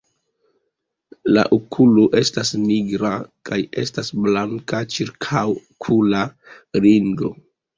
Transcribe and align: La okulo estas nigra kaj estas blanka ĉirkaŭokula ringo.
La 1.33 1.43
okulo 1.57 2.05
estas 2.21 2.53
nigra 2.61 3.11
kaj 3.51 3.59
estas 3.83 4.11
blanka 4.25 4.81
ĉirkaŭokula 4.97 6.25
ringo. 6.89 7.33